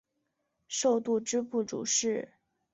[0.67, 2.33] 授度支部主事。